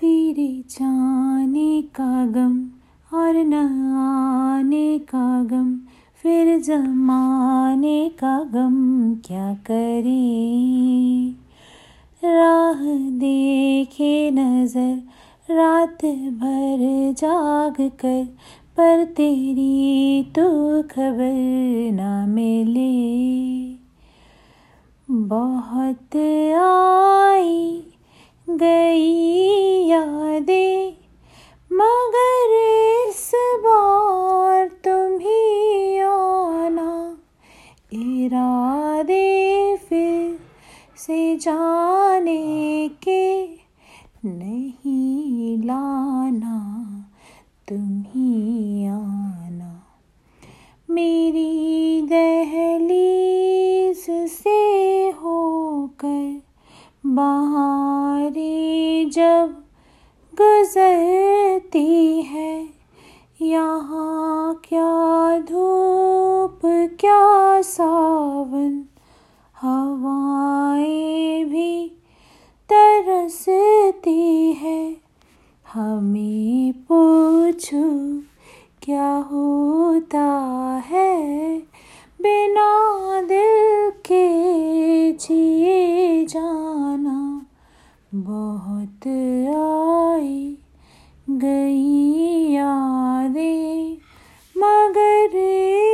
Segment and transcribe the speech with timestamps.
[0.00, 2.66] तेरे जाने का गम
[3.18, 3.54] और न
[3.96, 5.78] आने का गम,
[6.22, 10.48] फिर जमाने का गम क्या करे?
[12.24, 15.02] राह देखे नज़र,
[15.50, 18.24] रात भर जाग कर,
[18.76, 23.18] पर तेरी तो खबर ना मिले।
[25.10, 26.16] बहुत
[26.54, 27.82] आई
[28.50, 30.92] गई यादें,
[31.72, 32.52] मगर
[33.08, 37.18] इस बार तुम ही आना।
[37.92, 40.38] इरादे फिर
[40.96, 43.46] से जाने के
[44.24, 46.58] नहीं लाना,
[47.68, 49.86] तुम ही आना।
[50.90, 56.42] मेरी दहलीज से होकर
[57.06, 57.57] बहारे
[60.40, 62.68] गुजरती है।
[63.40, 66.60] यहाँ क्या धूप,
[67.00, 68.84] क्या सावन,
[69.56, 71.88] हवाएँ भी
[72.72, 74.96] तरसती है।
[75.74, 78.18] हमें पूछो,
[78.82, 80.28] क्या होता
[80.86, 81.58] है?
[82.22, 84.28] बिना दिल के
[85.12, 85.47] जिए
[91.30, 93.96] गई यादें,
[94.58, 95.36] मगर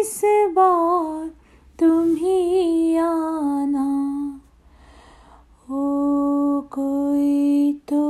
[0.00, 1.30] इस बार
[1.78, 3.90] तुम ही आना।
[5.70, 8.02] हो कोई तो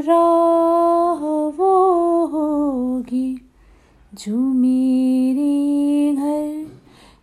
[0.00, 1.20] राह
[1.56, 3.40] वो होगी
[4.14, 6.66] जो मेरे घर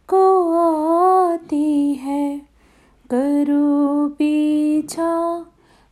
[0.08, 2.40] को आती है।
[3.10, 5.46] करो पीछा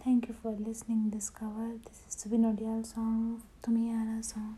[0.04, 1.66] Thank you for listening this cover.
[1.84, 4.56] This is Subin Odial song, Tumi Ara song.